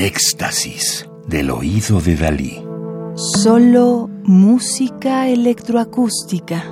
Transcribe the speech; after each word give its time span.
el 0.00 0.06
éxtasis 0.06 1.06
del 1.26 1.50
oído 1.50 2.00
de 2.00 2.16
Dalí. 2.16 2.64
Solo 3.16 4.08
música 4.24 5.28
electroacústica. 5.28 6.64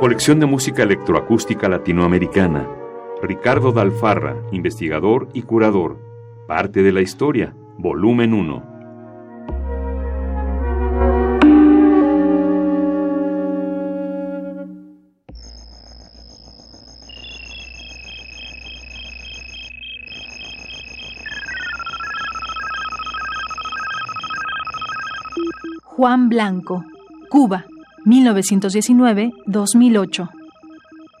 Colección 0.00 0.40
de 0.40 0.46
música 0.46 0.82
electroacústica 0.82 1.68
latinoamericana. 1.68 2.68
Ricardo 3.22 3.70
Dalfarra, 3.70 4.36
investigador 4.50 5.28
y 5.32 5.42
curador. 5.42 5.98
Parte 6.48 6.82
de 6.82 6.90
la 6.90 7.00
historia. 7.00 7.54
Volumen 7.76 8.34
1. 8.34 8.77
Juan 25.98 26.28
Blanco, 26.28 26.84
Cuba, 27.28 27.66
1919-2008. 28.04 30.28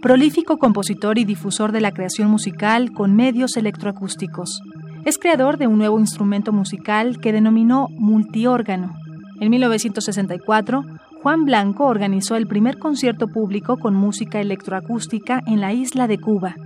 Prolífico 0.00 0.56
compositor 0.56 1.18
y 1.18 1.26
difusor 1.26 1.72
de 1.72 1.82
la 1.82 1.92
creación 1.92 2.30
musical 2.30 2.90
con 2.90 3.14
medios 3.14 3.58
electroacústicos. 3.58 4.62
Es 5.04 5.18
creador 5.18 5.58
de 5.58 5.66
un 5.66 5.76
nuevo 5.76 6.00
instrumento 6.00 6.54
musical 6.54 7.20
que 7.20 7.34
denominó 7.34 7.88
multiórgano. 7.90 8.94
En 9.40 9.50
1964, 9.50 10.86
Juan 11.22 11.44
Blanco 11.44 11.84
organizó 11.84 12.36
el 12.36 12.46
primer 12.46 12.78
concierto 12.78 13.28
público 13.28 13.76
con 13.76 13.94
música 13.94 14.40
electroacústica 14.40 15.42
en 15.46 15.60
la 15.60 15.74
isla 15.74 16.08
de 16.08 16.16
Cuba. 16.16 16.56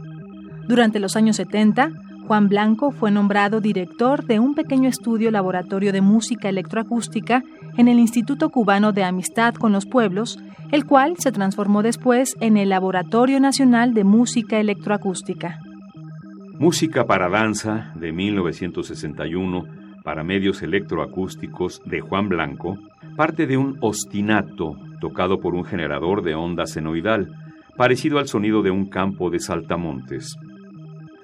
Durante 0.68 1.00
los 1.00 1.16
años 1.16 1.34
70, 1.34 1.90
Juan 2.26 2.48
Blanco 2.48 2.90
fue 2.90 3.12
nombrado 3.12 3.60
director 3.60 4.24
de 4.24 4.40
un 4.40 4.56
pequeño 4.56 4.88
estudio 4.88 5.30
laboratorio 5.30 5.92
de 5.92 6.00
música 6.00 6.48
electroacústica 6.48 7.44
en 7.76 7.86
el 7.86 8.00
Instituto 8.00 8.50
Cubano 8.50 8.92
de 8.92 9.04
Amistad 9.04 9.54
con 9.54 9.70
los 9.70 9.86
Pueblos, 9.86 10.40
el 10.72 10.86
cual 10.86 11.14
se 11.18 11.30
transformó 11.30 11.84
después 11.84 12.34
en 12.40 12.56
el 12.56 12.70
Laboratorio 12.70 13.38
Nacional 13.38 13.94
de 13.94 14.02
Música 14.02 14.58
Electroacústica. 14.58 15.60
Música 16.58 17.06
para 17.06 17.28
danza 17.28 17.92
de 17.94 18.12
1961 18.12 19.64
para 20.02 20.24
medios 20.24 20.62
electroacústicos 20.62 21.80
de 21.84 22.00
Juan 22.00 22.28
Blanco 22.28 22.76
parte 23.16 23.46
de 23.46 23.56
un 23.56 23.76
ostinato 23.80 24.76
tocado 25.00 25.38
por 25.38 25.54
un 25.54 25.64
generador 25.64 26.22
de 26.22 26.34
onda 26.34 26.66
senoidal, 26.66 27.28
parecido 27.76 28.18
al 28.18 28.26
sonido 28.26 28.62
de 28.62 28.72
un 28.72 28.86
campo 28.86 29.30
de 29.30 29.38
saltamontes 29.38 30.36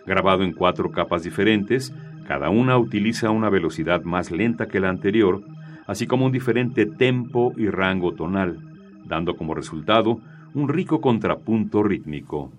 grabado 0.07 0.43
en 0.43 0.53
cuatro 0.53 0.91
capas 0.91 1.23
diferentes, 1.23 1.93
cada 2.27 2.51
una 2.51 2.79
utiliza 2.79 3.31
una 3.31 3.51
velocidad 3.51 4.03
más 4.05 4.31
lenta 4.31 4.67
que 4.67 4.81
la 4.81 4.89
anterior, 4.89 5.43
así 5.87 6.07
como 6.07 6.27
un 6.27 6.33
diferente 6.33 6.87
tempo 6.87 7.53
y 7.57 7.69
rango 7.69 8.13
tonal, 8.13 8.59
dando 9.05 9.37
como 9.37 9.55
resultado 9.55 10.21
un 10.55 10.69
rico 10.69 11.01
contrapunto 11.01 11.83
rítmico. 11.83 12.51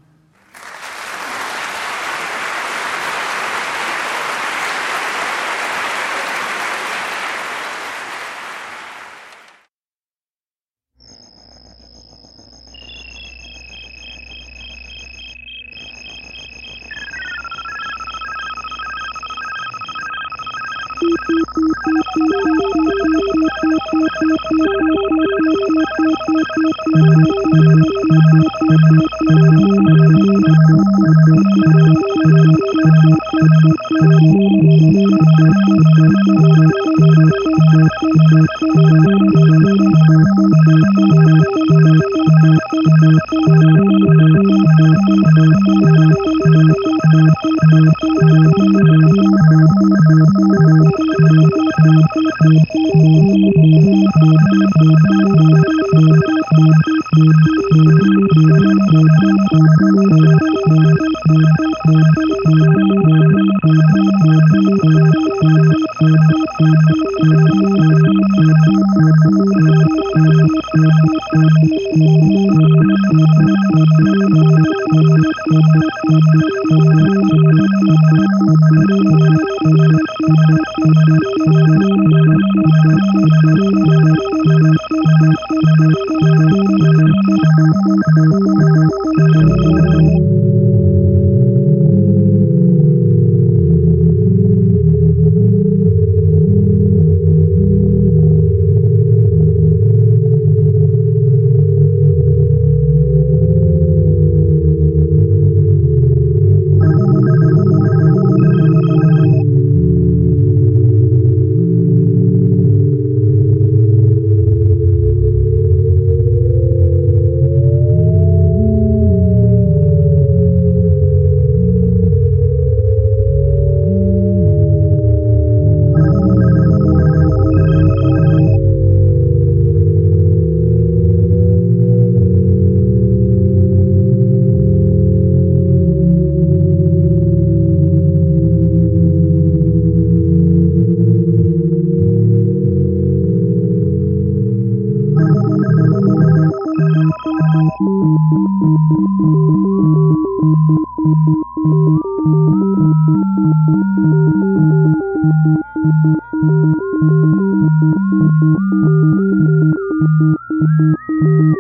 Thank 161.24 161.56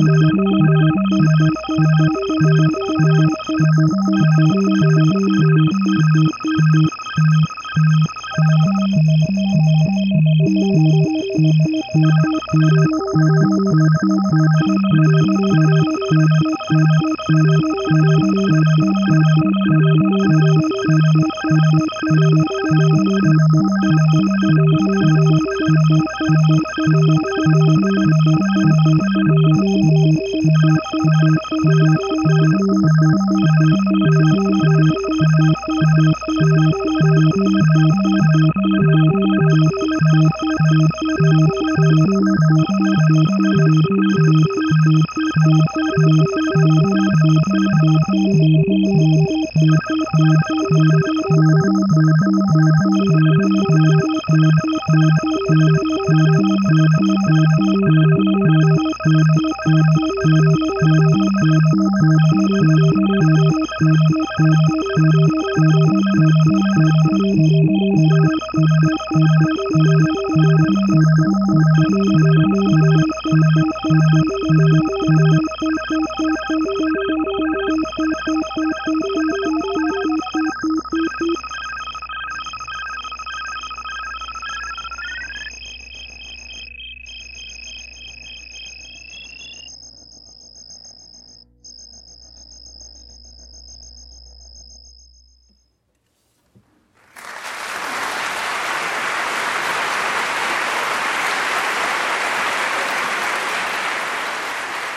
Música 12.53 13.00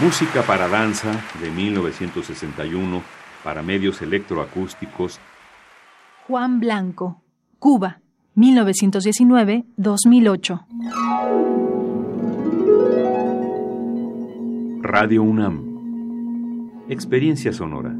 Música 0.00 0.42
para 0.42 0.66
danza 0.66 1.12
de 1.40 1.52
1961 1.52 3.00
para 3.44 3.62
medios 3.62 4.02
electroacústicos. 4.02 5.20
Juan 6.26 6.58
Blanco, 6.58 7.22
Cuba, 7.60 8.00
1919-2008. 8.36 10.66
Radio 14.82 15.22
UNAM. 15.22 15.62
Experiencia 16.88 17.52
sonora. 17.52 17.94